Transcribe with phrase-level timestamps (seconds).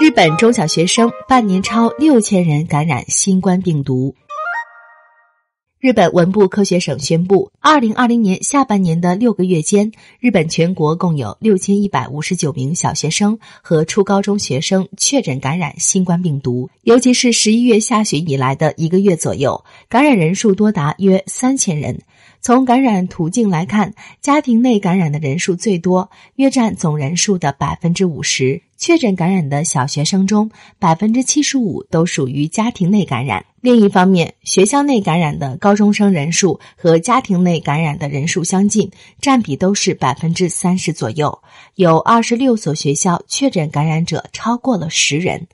[0.00, 4.14] 日本中小学生半年超六千人感染新冠病毒。
[5.80, 16.68] 日本文部科学省宣布，二零二零年下半年的六个月间，日本全国共有六千一百五十九名小学生和初高中学生确诊感染新冠病毒。
[16.82, 22.00] 尤其是十一月下旬以来的一个月左右，感染人数多达约三千人。
[22.40, 28.60] 从感染途径来看，家庭内感染的人数最多，约占总人数的百分之五十。
[28.76, 30.50] 确诊感染的小学生中，
[30.80, 33.44] 百分之七十五都属于家庭内感染。
[33.68, 38.90] 另一方面，学校内感染的高中生人数和家庭内感染的人数相近，
[39.20, 41.38] 占比都是百分之三十左右。
[41.74, 45.48] 有二十六所学校确诊感染者超过了十人。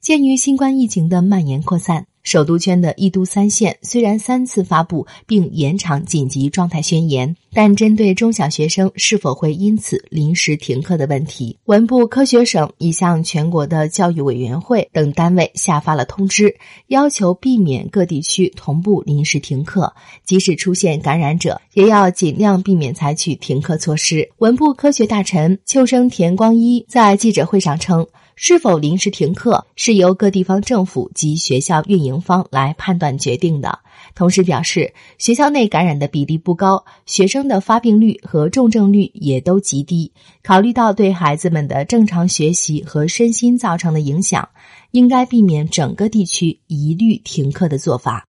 [0.00, 2.06] 鉴于新冠疫情的蔓延扩散。
[2.26, 16.52] 首都圈的一都三县虽然三次发布并延长紧急状态宣言，但针对中小学生是否会因此临时停课的问题，文部科学省已向全国的教育委员会等单位下发了通知，
[16.88, 24.28] 要求避免各地区同步临时停课，即使出现感染者，也要尽量避免采取停课措施。
[24.38, 28.04] 文部科学大臣秋生田光一在记者会上称。
[28.38, 33.78] 是否临时停课是由各地方政府及学校运营方来判断决定的。
[34.14, 40.12] 同时表示，学校内感染的比例不高，学生的发病率和重症率也都极低。
[40.42, 44.46] 考虑到对孩子们的正常学习和身心造成的影响，
[44.90, 48.26] 应该避免整个地区一律停课的做法。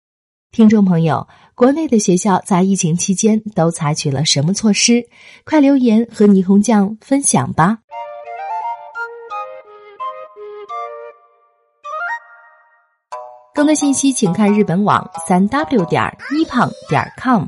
[0.52, 5.06] 听众朋友，国内的学校在疫情期间都采取了什么措施？
[5.44, 7.78] 快留言和霓虹酱分享吧。
[13.64, 16.02] 更多信息，请看日本网三 w 点
[16.38, 17.46] 一胖点 com。